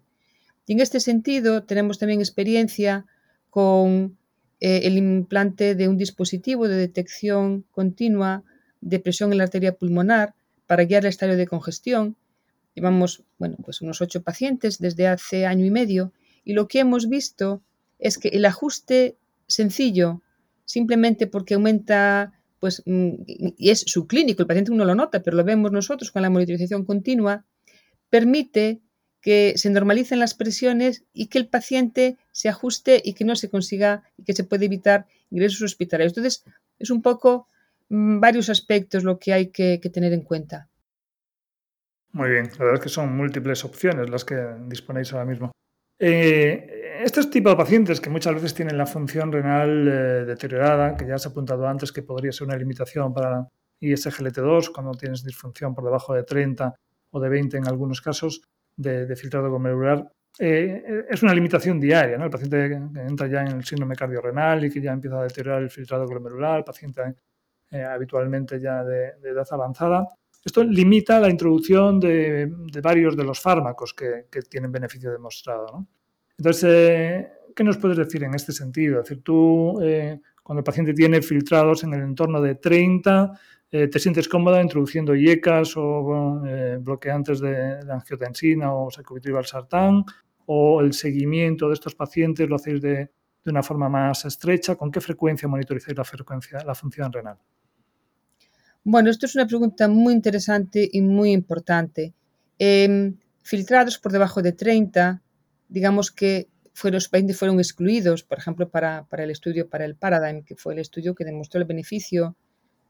Y 0.67 0.73
en 0.73 0.79
este 0.79 0.99
sentido, 0.99 1.63
tenemos 1.63 1.97
también 1.97 2.19
experiencia 2.19 3.05
con 3.49 4.17
eh, 4.61 4.81
el 4.83 4.95
implante 4.95 5.73
de 5.73 5.87
un 5.87 5.97
dispositivo 5.97 6.67
de 6.67 6.75
detección 6.75 7.65
continua 7.71 8.43
de 8.79 8.99
presión 8.99 9.31
en 9.31 9.39
la 9.39 9.45
arteria 9.45 9.75
pulmonar 9.75 10.35
para 10.67 10.85
guiar 10.85 11.03
el 11.03 11.09
estadio 11.09 11.35
de 11.35 11.47
congestión. 11.47 12.15
Llevamos, 12.75 13.23
bueno, 13.39 13.57
pues 13.65 13.81
unos 13.81 14.01
ocho 14.01 14.21
pacientes 14.21 14.77
desde 14.77 15.07
hace 15.07 15.47
año 15.47 15.65
y 15.65 15.71
medio 15.71 16.13
y 16.45 16.53
lo 16.53 16.67
que 16.67 16.79
hemos 16.79 17.09
visto 17.09 17.63
es 17.97 18.19
que 18.19 18.29
el 18.29 18.45
ajuste 18.45 19.17
sencillo, 19.47 20.21
simplemente 20.65 21.25
porque 21.25 21.55
aumenta 21.55 22.33
pues, 22.59 22.83
mm, 22.85 23.13
y 23.57 23.71
es 23.71 23.79
subclínico, 23.79 24.43
el 24.43 24.47
paciente 24.47 24.71
uno 24.71 24.85
lo 24.85 24.93
nota, 24.93 25.23
pero 25.23 25.35
lo 25.35 25.43
vemos 25.43 25.71
nosotros 25.71 26.11
con 26.11 26.21
la 26.21 26.29
monitorización 26.29 26.85
continua, 26.85 27.45
permite 28.11 28.79
que 29.21 29.53
se 29.55 29.69
normalicen 29.69 30.19
las 30.19 30.33
presiones 30.33 31.03
y 31.13 31.27
que 31.27 31.37
el 31.37 31.47
paciente 31.47 32.17
se 32.31 32.49
ajuste 32.49 33.01
y 33.03 33.13
que 33.13 33.23
no 33.23 33.35
se 33.35 33.49
consiga 33.49 34.03
y 34.17 34.23
que 34.23 34.33
se 34.33 34.43
puede 34.43 34.65
evitar 34.65 35.05
ingresos 35.29 35.61
hospitalarios. 35.61 36.17
Entonces, 36.17 36.43
es 36.79 36.89
un 36.89 37.01
poco 37.01 37.47
mm, 37.89 38.19
varios 38.19 38.49
aspectos 38.49 39.03
lo 39.03 39.19
que 39.19 39.33
hay 39.33 39.47
que, 39.47 39.79
tener 39.93 40.11
en 40.13 40.23
cuenta. 40.23 40.67
Muy 42.13 42.31
bien, 42.31 42.49
la 42.57 42.65
verdad 42.65 42.75
es 42.75 42.81
que 42.81 42.89
son 42.89 43.15
múltiples 43.15 43.63
opciones 43.63 44.09
las 44.09 44.25
que 44.25 44.35
disponéis 44.67 45.13
ahora 45.13 45.25
mismo. 45.25 45.51
Eh, 45.97 46.99
estos 47.03 47.29
tipos 47.29 47.53
de 47.53 47.57
pacientes 47.57 48.01
que 48.01 48.09
muchas 48.09 48.33
veces 48.33 48.55
tienen 48.55 48.77
la 48.77 48.87
función 48.87 49.31
renal 49.31 49.87
eh, 49.87 49.91
deteriorada, 50.25 50.97
que 50.97 51.07
ya 51.07 51.17
se 51.19 51.27
ha 51.27 51.31
apuntado 51.31 51.67
antes 51.67 51.91
que 51.91 52.01
podría 52.01 52.31
ser 52.31 52.47
una 52.47 52.57
limitación 52.57 53.13
para 53.13 53.47
ISGLT2 53.79 54.71
cuando 54.73 54.93
tienes 54.93 55.23
disfunción 55.23 55.75
por 55.75 55.85
debajo 55.85 56.13
de 56.15 56.23
30 56.23 56.73
o 57.11 57.19
de 57.19 57.29
20 57.29 57.57
en 57.57 57.67
algunos 57.67 58.01
casos 58.01 58.41
de, 58.75 59.15
filtrado 59.15 59.49
glomerular, 59.49 60.11
eh, 60.39 61.05
es 61.09 61.21
una 61.23 61.33
limitación 61.33 61.79
diaria. 61.79 62.17
¿no? 62.17 62.25
El 62.25 62.31
paciente 62.31 62.65
entra 63.07 63.27
ya 63.27 63.41
en 63.41 63.57
el 63.57 63.63
síndrome 63.63 63.95
cardiorrenal 63.95 64.65
y 64.65 64.69
que 64.69 64.81
ya 64.81 64.91
empieza 64.91 65.19
a 65.19 65.23
deteriorar 65.23 65.61
el 65.61 65.69
filtrado 65.69 66.07
glomerular, 66.07 66.59
el 66.59 66.63
paciente 66.63 67.15
eh, 67.71 67.83
habitualmente 67.83 68.59
ya 68.59 68.83
de, 68.83 69.13
edad 69.23 69.47
avanzada. 69.51 70.05
Esto 70.43 70.61
limita 70.61 71.19
la 71.21 71.29
introducción 71.29 72.01
de, 72.01 72.51
varios 72.83 73.15
de 73.15 73.23
los 73.23 73.39
fármacos 73.39 73.93
que, 73.93 74.25
tienen 74.49 74.71
beneficio 74.71 75.09
demostrado. 75.11 75.67
¿no? 75.71 75.87
Entonces, 76.37 76.63
eh, 76.67 77.31
¿qué 77.55 77.63
nos 77.63 77.77
puedes 77.77 77.97
decir 77.97 78.23
en 78.23 78.33
este 78.33 78.51
sentido? 78.51 78.99
Es 78.99 79.05
decir, 79.07 79.23
tú, 79.23 79.79
eh, 79.81 80.19
cuando 80.43 80.59
el 80.59 80.65
paciente 80.65 80.93
tiene 80.93 81.21
filtrados 81.21 81.83
en 81.85 81.93
el 81.93 82.01
entorno 82.01 82.41
de 82.41 82.55
30, 82.55 83.39
eh, 83.71 83.87
¿te 83.87 83.99
sientes 83.99 84.27
cómoda 84.27 84.61
introduciendo 84.61 85.15
IECAS 85.15 85.73
o 85.77 86.41
bloqueantes 86.79 87.39
de, 87.39 87.79
angiotensina 87.89 88.73
o 88.73 88.91
sacubitril 88.91 89.35
sartán? 89.45 90.03
¿O 90.45 90.81
el 90.81 90.93
seguimiento 90.93 91.67
de 91.67 91.75
estos 91.75 91.95
pacientes 91.95 92.49
lo 92.49 92.57
hacéis 92.57 92.81
de, 92.81 93.09
una 93.45 93.63
forma 93.63 93.87
más 93.87 94.25
estrecha? 94.25 94.75
¿Con 94.75 94.91
qué 94.91 94.99
frecuencia 94.99 95.47
monitorizáis 95.47 95.97
la, 95.97 96.03
frecuencia, 96.03 96.63
la 96.65 96.75
función 96.75 97.13
renal? 97.13 97.37
Bueno, 98.83 99.09
esto 99.09 99.25
es 99.25 99.35
una 99.35 99.47
pregunta 99.47 99.87
muy 99.87 100.13
interesante 100.13 100.89
y 100.91 101.01
muy 101.01 101.31
importante. 101.31 102.13
Em, 102.57 103.15
filtrados 103.41 103.97
por 103.99 104.11
debajo 104.11 104.41
de 104.41 104.51
30, 104.51 105.21
digamos 105.69 106.11
que 106.11 106.49
los 106.83 107.09
pacientes 107.09 107.37
fueron 107.37 107.59
excluidos, 107.59 108.23
por 108.23 108.37
ejemplo, 108.37 108.69
para, 108.69 109.07
el 109.11 109.31
estudio, 109.31 109.69
para 109.69 109.85
el 109.85 109.95
Paradigm, 109.95 110.43
que 110.43 110.55
fue 110.55 110.73
el 110.73 110.79
estudio 110.79 111.15
que 111.15 111.25
demostró 111.25 111.59
el 111.59 111.65
beneficio 111.65 112.35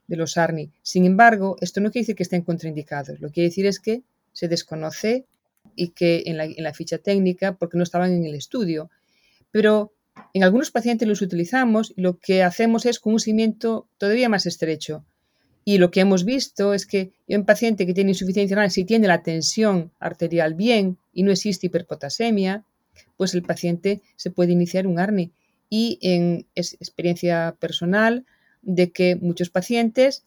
de 0.07 0.15
los 0.15 0.37
ARNI. 0.37 0.71
Sin 0.81 1.05
embargo, 1.05 1.57
esto 1.61 1.79
no 1.81 1.91
quiere 1.91 2.03
decir 2.03 2.15
que 2.15 2.23
estén 2.23 2.41
contraindicados, 2.41 3.19
lo 3.19 3.27
que 3.29 3.33
quiere 3.33 3.49
decir 3.49 3.65
es 3.65 3.79
que 3.79 4.03
se 4.33 4.47
desconoce 4.47 5.25
y 5.75 5.89
que 5.89 6.23
en 6.25 6.37
la, 6.37 6.73
ficha 6.73 6.97
técnica, 6.97 7.55
porque 7.55 7.77
no 7.77 7.83
estaban 7.83 8.11
en 8.11 8.25
el 8.25 8.35
estudio. 8.35 8.89
Pero 9.51 9.93
en 10.33 10.43
algunos 10.43 10.71
pacientes 10.71 11.07
los 11.07 11.21
utilizamos 11.21 11.93
y 11.95 12.01
lo 12.01 12.17
que 12.17 12.43
hacemos 12.43 12.85
es 12.85 12.99
con 12.99 13.13
un 13.13 13.19
seguimiento 13.19 13.87
todavía 13.97 14.29
más 14.29 14.45
estrecho. 14.45 15.05
Y 15.63 15.77
lo 15.77 15.91
que 15.91 15.99
hemos 15.99 16.25
visto 16.25 16.73
es 16.73 16.85
que 16.85 17.11
un 17.27 17.45
paciente 17.45 17.85
que 17.85 17.93
tiene 17.93 18.11
insuficiencia 18.11 18.55
renal, 18.55 18.71
si 18.71 18.83
tiene 18.83 19.07
la 19.07 19.21
tensión 19.21 19.91
arterial 19.99 20.55
bien 20.55 20.97
y 21.13 21.23
no 21.23 21.31
existe 21.31 21.67
hiperpotasemia, 21.67 22.65
pues 23.15 23.33
el 23.35 23.43
paciente 23.43 24.01
se 24.15 24.31
puede 24.31 24.53
iniciar 24.53 24.87
un 24.87 24.99
ARNI. 24.99 25.31
Y 25.69 25.99
en 26.01 26.47
experiencia 26.55 27.55
personal 27.59 28.25
de 28.61 28.91
que 28.91 29.15
muchos 29.15 29.49
pacientes 29.49 30.25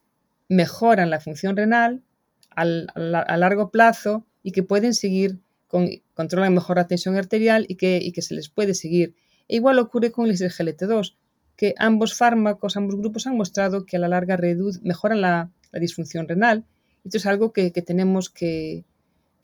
mejoran 0.49 1.11
la 1.11 1.21
función 1.21 1.57
renal 1.57 2.03
a 2.51 3.37
largo 3.37 3.71
plazo 3.71 4.25
y 4.43 4.53
que 4.53 4.63
pueden 4.63 4.95
seguir 4.95 5.39
con 5.67 5.89
controlan 6.15 6.55
mejor 6.55 6.77
la 6.77 6.87
tensión 6.87 7.17
arterial 7.17 7.67
y 7.69 7.75
que, 7.75 8.13
que 8.15 8.23
se 8.23 8.35
les 8.35 8.49
puede 8.49 8.75
seguir. 8.75 9.15
E 9.49 9.57
igual 9.57 9.79
ocurre 9.79 10.13
con 10.13 10.27
el 10.27 10.37
SGLT2, 10.37 11.17
que 11.57 11.75
ambos 11.79 12.15
fármacos, 12.15 12.77
ambos 12.77 12.97
grupos 12.97 13.27
han 13.27 13.37
mostrado 13.37 13.85
que 13.85 13.97
a 13.97 14.01
la 14.01 14.09
larga 14.09 14.39
mejoran 14.83 15.21
la, 15.21 15.51
disfunción 15.73 16.29
renal. 16.29 16.65
Esto 17.05 17.17
es 17.17 17.27
algo 17.27 17.53
que, 17.53 17.71
tenemos 17.71 18.31
que, 18.31 18.85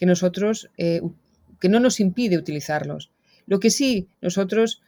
nosotros, 0.01 0.71
eh, 0.79 1.03
que 1.59 1.69
no 1.69 1.81
nos 1.81 1.99
impide 1.99 2.39
utilizarlos. 2.39 3.11
Lo 3.47 3.59
que 3.59 3.71
sí, 3.71 4.07
nosotros, 4.21 4.81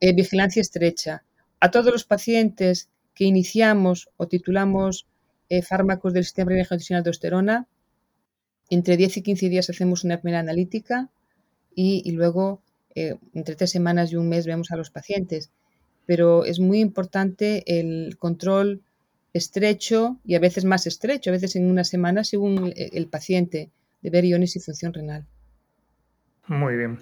eh, 0.00 0.14
vigilancia 0.14 0.62
estrecha. 0.62 1.22
A 1.60 1.70
todos 1.70 1.92
los 1.92 2.04
pacientes 2.04 2.88
que 3.16 3.24
iniciamos 3.24 4.08
o 4.18 4.28
titulamos 4.28 5.06
eh, 5.48 5.62
fármacos 5.62 6.12
del 6.12 6.24
sistema 6.24 6.50
renal 6.50 6.68
de 6.68 6.94
aldosterona, 6.94 7.66
entre 8.68 8.96
10 8.96 9.16
y 9.16 9.22
15 9.22 9.48
días 9.48 9.70
hacemos 9.70 10.04
una 10.04 10.20
primera 10.20 10.40
analítica 10.40 11.08
y, 11.74 12.10
luego 12.12 12.60
eh, 12.94 13.16
entre 13.34 13.56
tres 13.56 13.70
semanas 13.70 14.12
y 14.12 14.16
un 14.16 14.28
mes 14.28 14.46
vemos 14.46 14.70
a 14.70 14.76
los 14.76 14.90
pacientes. 14.90 15.50
Pero 16.04 16.44
es 16.44 16.60
muy 16.60 16.80
importante 16.80 17.64
el 17.66 18.16
control 18.18 18.82
estrecho 19.32 20.18
y 20.24 20.34
a 20.34 20.38
veces 20.38 20.64
más 20.64 20.86
estrecho, 20.86 21.30
a 21.30 21.32
veces 21.32 21.56
en 21.56 21.70
una 21.70 21.84
semana 21.84 22.22
según 22.24 22.72
el 22.76 23.06
paciente, 23.08 23.70
de 24.02 24.10
ver 24.10 24.24
iones 24.24 24.56
y 24.56 24.60
función 24.60 24.92
renal. 24.92 25.26
Muy 26.48 26.76
bien. 26.76 26.98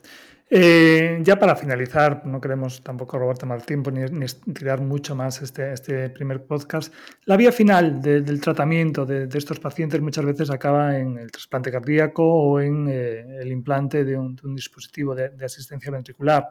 Eh, 0.50 1.18
ya 1.22 1.38
para 1.38 1.56
finalizar, 1.56 2.24
no 2.26 2.40
queremos 2.40 2.82
tampoco 2.82 3.18
robarte 3.18 3.46
más 3.46 3.64
tiempo 3.64 3.90
ni, 3.90 4.04
tirar 4.52 4.80
mucho 4.80 5.16
más 5.16 5.42
este, 5.42 5.72
este, 5.72 6.10
primer 6.10 6.44
podcast. 6.46 6.94
La 7.24 7.36
vía 7.36 7.50
final 7.50 8.00
del 8.00 8.40
tratamiento 8.40 9.04
de, 9.06 9.28
estos 9.36 9.58
pacientes 9.58 10.00
muchas 10.00 10.24
veces 10.24 10.50
acaba 10.50 10.98
en 10.98 11.18
el 11.18 11.32
trasplante 11.32 11.72
cardíaco 11.72 12.22
o 12.24 12.60
en 12.60 12.88
eh, 12.88 13.38
el 13.40 13.50
implante 13.50 14.04
de 14.04 14.16
un, 14.18 14.36
dispositivo 14.54 15.14
de, 15.14 15.32
asistencia 15.44 15.90
ventricular. 15.90 16.46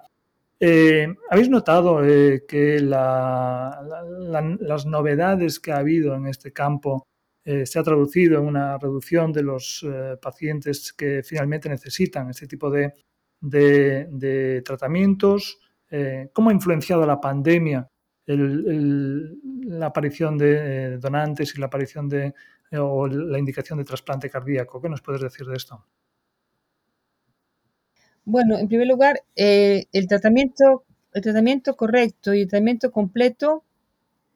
Eh, 0.60 1.08
¿Habéis 1.30 1.50
notado 1.50 2.02
que 2.02 2.80
las 2.82 3.76
novedades 4.86 5.60
que 5.60 5.72
ha 5.72 5.78
habido 5.78 6.16
en 6.16 6.28
este 6.28 6.52
campo 6.52 7.08
eh, 7.46 7.66
se 7.66 7.80
ha 7.80 7.84
traducido 7.84 8.40
en 8.40 8.46
una 8.46 8.78
reducción 8.78 9.32
de 9.32 9.44
los 9.44 9.86
pacientes 10.22 10.94
que 10.94 11.22
finalmente 11.24 11.70
necesitan 11.70 12.30
este 12.30 12.48
tipo 12.48 12.70
de, 12.72 12.94
tratamientos? 14.64 15.60
¿Cómo 16.34 16.50
ha 16.50 16.54
influenciado 16.54 17.06
la 17.06 17.22
pandemia 17.22 17.88
la 18.26 19.88
aparición 19.88 20.38
de 20.38 20.98
donantes 20.98 21.54
y 21.56 21.60
la 21.60 21.66
aparición 21.68 22.08
de 22.10 22.34
o 22.80 23.08
la 23.08 23.38
indicación 23.38 23.78
de 23.78 23.86
trasplante 23.86 24.30
cardíaco? 24.30 24.82
¿Qué 24.82 24.90
nos 24.90 25.02
puedes 25.02 25.22
decir 25.22 25.46
de 25.46 25.56
esto? 25.56 25.86
Bueno, 28.26 28.58
en 28.58 28.68
primer 28.68 28.88
lugar, 28.88 29.22
eh, 29.36 29.86
el, 29.92 30.08
tratamiento, 30.08 30.86
el 31.14 31.22
tratamiento 31.22 31.76
correcto 31.76 32.34
y 32.34 32.42
el 32.42 32.48
tratamiento 32.48 32.92
completo 32.92 33.64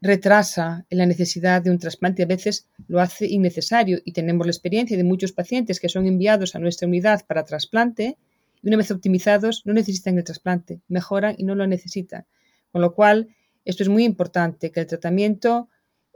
retrasa 0.02 0.86
la 0.90 1.06
necesidad 1.06 1.62
de 1.62 1.72
un 1.72 1.80
trasplante, 1.80 2.24
a 2.24 2.28
veces 2.28 2.68
lo 2.88 3.00
hace 3.00 3.26
innecesario 3.26 4.00
y 4.06 4.12
tenemos 4.12 4.46
la 4.46 4.52
experiencia 4.52 4.96
de 4.96 5.04
muchos 5.04 5.32
pacientes 5.32 5.80
que 5.80 5.90
son 5.90 6.06
enviados 6.06 6.56
a 6.56 6.60
nuestra 6.60 6.88
unidad 6.88 7.26
para 7.26 7.44
trasplante 7.44 8.18
y 8.62 8.68
una 8.68 8.78
vez 8.78 8.92
optimizados 8.92 9.64
no 9.66 9.74
necesitan 9.74 10.18
el 10.18 10.24
trasplante, 10.24 10.82
mejoran 10.88 11.36
y 11.38 11.44
no 11.44 11.56
lo 11.56 11.66
necesitan. 11.68 12.26
Con 12.72 12.82
lo 12.82 12.94
cual, 12.94 13.30
esto 13.66 13.84
es 13.84 13.90
muy 13.90 14.04
importante, 14.04 14.72
que 14.72 14.82
el 14.82 14.88
tratamiento, 14.88 15.70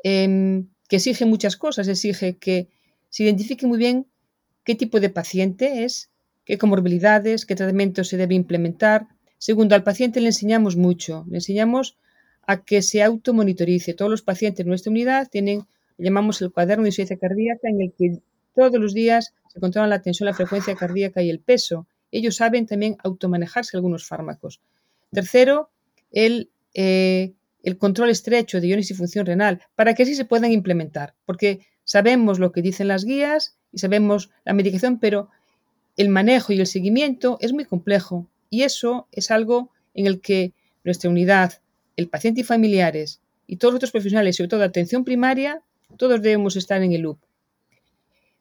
em, 0.03 0.67
que 0.87 0.97
exige 0.97 1.25
muchas 1.25 1.55
cosas, 1.55 1.87
exige 1.87 2.37
que 2.37 2.69
se 3.09 3.23
identifique 3.23 3.65
muy 3.65 3.77
bien 3.77 4.07
qué 4.63 4.75
tipo 4.75 4.99
de 4.99 5.09
paciente 5.09 5.83
es, 5.83 6.11
qué 6.45 6.57
comorbilidades, 6.57 7.45
qué 7.45 7.55
tratamiento 7.55 8.03
se 8.03 8.17
debe 8.17 8.35
implementar. 8.35 9.07
Segundo, 9.37 9.73
al 9.75 9.83
paciente 9.83 10.21
le 10.21 10.27
enseñamos 10.27 10.75
mucho, 10.75 11.25
le 11.29 11.37
enseñamos 11.37 11.97
a 12.45 12.63
que 12.63 12.81
se 12.81 13.03
automonitorice. 13.03 13.93
Todos 13.93 14.11
los 14.11 14.21
pacientes 14.21 14.65
de 14.65 14.69
nuestra 14.69 14.91
unidad 14.91 15.29
tienen, 15.29 15.65
llamamos 15.97 16.41
el 16.41 16.51
cuaderno 16.51 16.83
de 16.83 16.89
insuficiencia 16.89 17.17
cardíaca, 17.17 17.69
en 17.69 17.81
el 17.81 17.93
que 17.93 18.19
todos 18.55 18.79
los 18.79 18.93
días 18.93 19.33
se 19.53 19.59
controlan 19.59 19.89
la 19.89 20.01
tensión, 20.01 20.27
la 20.27 20.33
frecuencia 20.33 20.75
cardíaca 20.75 21.21
y 21.21 21.29
el 21.29 21.39
peso. 21.39 21.87
Ellos 22.11 22.35
saben 22.35 22.65
también 22.65 22.97
automanejarse 23.03 23.77
algunos 23.77 24.05
fármacos. 24.05 24.61
Tercero, 25.11 25.69
el, 26.11 26.49
eh, 26.73 27.33
el 27.63 27.77
control 27.77 28.09
estrecho 28.09 28.59
de 28.59 28.67
iones 28.67 28.91
y 28.91 28.93
función 28.93 29.25
renal, 29.25 29.61
para 29.75 29.93
que 29.93 30.03
así 30.03 30.15
se 30.15 30.25
puedan 30.25 30.51
implementar, 30.51 31.15
porque 31.25 31.65
sabemos 31.83 32.39
lo 32.39 32.51
que 32.51 32.61
dicen 32.61 32.87
las 32.87 33.05
guías 33.05 33.57
y 33.71 33.79
sabemos 33.79 34.29
la 34.45 34.53
medicación, 34.53 34.99
pero 34.99 35.29
el 35.97 36.09
manejo 36.09 36.53
y 36.53 36.59
el 36.59 36.67
seguimiento 36.67 37.37
es 37.41 37.53
muy 37.53 37.65
complejo 37.65 38.27
y 38.49 38.63
eso 38.63 39.07
es 39.11 39.31
algo 39.31 39.71
en 39.93 40.07
el 40.07 40.21
que 40.21 40.53
nuestra 40.83 41.09
unidad, 41.09 41.61
el 42.01 42.09
paciente 42.09 42.41
y 42.41 42.43
familiares 42.43 43.21
y 43.47 43.57
todos 43.57 43.73
los 43.73 43.79
otros 43.79 43.91
profesionales, 43.91 44.35
sobre 44.35 44.49
todo 44.49 44.63
atención 44.63 45.03
primaria, 45.03 45.61
todos 45.97 46.21
debemos 46.21 46.55
estar 46.55 46.81
en 46.81 46.93
el 46.93 47.01
loop. 47.01 47.19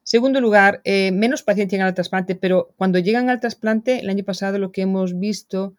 Segundo 0.03 0.41
lugar, 0.41 0.81
eh, 0.83 1.11
menos 1.11 1.43
pacientes 1.43 1.73
llegan 1.73 1.87
al 1.87 1.93
trasplante, 1.93 2.35
pero 2.35 2.73
cuando 2.75 2.99
llegan 2.99 3.29
al 3.29 3.39
trasplante, 3.39 3.99
el 3.99 4.09
año 4.09 4.23
pasado 4.23 4.57
lo 4.57 4.71
que 4.71 4.81
hemos 4.81 5.17
visto 5.19 5.75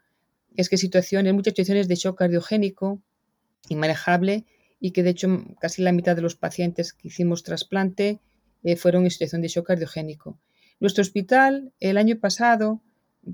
es 0.57 0.69
que 0.69 0.77
situaciones, 0.77 1.35
muchas 1.35 1.53
situaciones 1.53 1.89
de 1.89 1.97
shock 1.97 2.19
cardiogénico 2.19 3.01
inmanejable 3.69 4.45
y 4.81 4.93
que 4.93 5.03
de 5.03 5.11
hecho 5.11 5.29
casi 5.61 5.83
la 5.83 5.93
mitad 5.93 6.17
de 6.17 6.23
los 6.23 6.37
pacientes 6.37 6.93
que 6.93 7.09
hicimos 7.09 7.43
trasplante 7.43 8.21
eh, 8.65 8.77
fueron 8.77 9.05
en 9.05 9.11
situación 9.11 9.43
de 9.43 9.49
shock 9.49 9.67
cardiogénico. 9.67 10.39
Nuestro 10.81 11.03
hospital 11.03 11.73
el 11.81 11.97
año 11.97 12.19
pasado, 12.19 12.81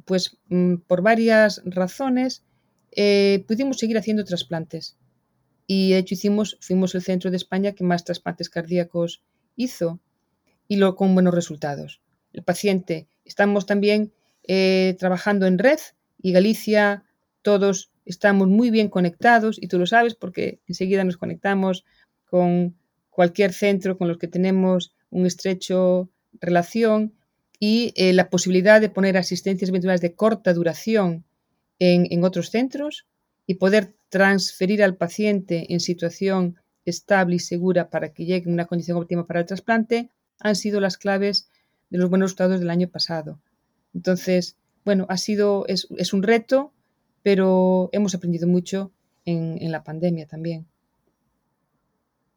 pues 0.05 0.39
mm, 0.49 0.77
por 0.87 1.03
varias 1.03 1.63
razones, 1.65 2.43
eh, 2.93 3.45
pudimos 3.47 3.79
seguir 3.79 3.99
haciendo 3.99 4.25
trasplantes. 4.25 4.97
Y 5.67 5.91
de 5.91 5.99
hecho 5.99 6.15
hicimos, 6.15 6.57
fuimos 6.61 6.95
el 6.95 7.03
centro 7.03 7.31
de 7.31 7.37
España 7.37 7.73
que 7.73 7.85
más 7.85 8.05
trasplantes 8.05 8.49
cardíacos 8.49 9.23
hizo 9.57 10.01
y 10.67 10.77
lo, 10.77 10.97
con 10.97 11.15
buenos 11.15 11.35
resultados. 11.35 12.01
El 12.33 12.43
paciente, 12.43 13.09
estamos 13.25 13.67
también 13.67 14.13
eh, 14.47 14.97
trabajando 14.99 15.47
en 15.47 15.59
red 15.59 15.79
y 16.21 16.33
Galicia, 16.33 17.05
todos 17.43 17.91
estamos 18.05 18.49
muy 18.49 18.71
bien 18.71 18.89
conectados 18.89 19.59
y 19.61 19.69
tú 19.69 19.79
lo 19.79 19.87
sabes 19.87 20.15
porque 20.15 20.61
enseguida 20.67 21.05
nos 21.05 21.19
conectamos 21.19 21.85
con 22.25 22.77
cualquier 23.11 23.53
centro 23.53 23.99
con 23.99 24.09
los 24.09 24.19
que 24.19 24.29
tenemos 24.29 24.95
un 25.11 25.27
estrecho 25.27 26.11
relación 26.41 27.15
y 27.61 27.93
eh, 27.97 28.13
la 28.13 28.31
posibilidad 28.31 28.81
de 28.81 28.89
poner 28.89 29.17
asistencias 29.17 29.69
eventuales 29.69 30.01
de 30.01 30.15
corta 30.15 30.55
duración 30.55 31.25
en, 31.79 32.25
otros 32.25 32.51
centros 32.51 33.07
y 33.47 33.55
poder 33.55 33.95
transferir 34.09 34.83
al 34.83 34.97
paciente 34.97 35.73
en 35.73 35.81
situación 35.81 36.57
estable 36.85 37.37
y 37.37 37.39
segura 37.39 37.91
para 37.91 38.13
que 38.13 38.25
llegue 38.25 38.47
en 38.47 38.55
una 38.55 38.67
condición 38.67 38.99
óptima 38.99 39.27
para 39.27 39.41
el 39.41 39.47
trasplante 39.47 40.11
han 40.41 40.57
sido 40.57 40.81
las 40.81 40.97
claves 40.97 41.51
de 41.91 41.99
los 41.99 42.11
buenos 42.11 42.31
resultados 42.31 42.61
del 42.61 42.71
año 42.71 42.89
pasado. 42.89 43.41
Entonces, 43.95 44.57
bueno, 44.85 45.07
ha 45.09 45.17
sido, 45.17 45.67
es, 45.67 46.13
un 46.13 46.23
reto, 46.23 46.73
pero 47.23 47.91
hemos 47.93 48.15
aprendido 48.15 48.47
mucho 48.47 48.93
en, 49.25 49.59
en 49.61 49.73
la 49.73 49.83
pandemia 49.83 50.27
también. 50.27 50.67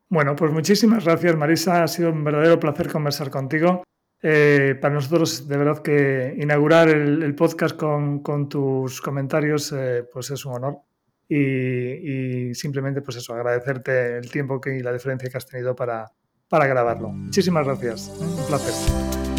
Bueno, 0.10 0.36
pues 0.36 0.52
muchísimas 0.52 1.06
gracias, 1.06 1.38
Marisa. 1.38 1.84
Ha 1.84 1.88
sido 1.88 2.12
un 2.12 2.24
verdadero 2.24 2.60
placer 2.60 2.92
conversar 2.92 3.30
contigo. 3.30 3.84
Eh, 4.24 4.78
para 4.80 4.94
nosotros, 4.94 5.48
de 5.48 5.58
verdad 5.58 5.82
que 5.82 6.36
inaugurar 6.38 6.90
el, 6.90 7.34
podcast 7.36 7.76
con, 7.76 8.50
tus 8.50 9.02
comentarios, 9.02 9.74
eh, 9.76 10.04
pues 10.12 10.30
es 10.32 10.46
un 10.46 10.54
honor. 10.54 10.78
Y, 11.28 12.54
simplemente, 12.54 13.02
pues 13.02 13.18
eso, 13.18 13.34
agradecerte 13.34 14.18
el 14.18 14.30
tiempo 14.30 14.60
que, 14.60 14.78
y 14.78 14.82
la 14.82 14.92
diferencia 14.92 15.30
que 15.30 15.38
has 15.38 15.48
tenido 15.48 15.76
para, 15.76 16.12
para 16.50 16.68
grabarlo. 16.68 17.10
Muchísimas 17.10 17.66
gracias. 17.66 18.10
Un 18.20 18.46
placer. 18.48 19.31